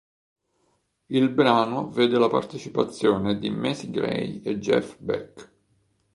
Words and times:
Il 1.09 1.29
brano 1.29 1.91
vede 1.91 2.17
la 2.17 2.27
partecipazione 2.27 3.37
di 3.37 3.51
Macy 3.51 3.91
Gray 3.91 4.41
e 4.43 4.57
Jeff 4.57 4.97
Beck. 4.97 5.51